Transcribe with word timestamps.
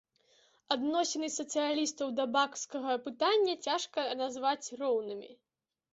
Адносіны 0.75 1.27
сацыялістаў 1.33 2.07
да 2.19 2.25
баскскага 2.37 2.97
пытання 3.09 3.53
цяжка 3.69 4.09
назваць 4.23 4.73
роўнымі. 4.85 5.29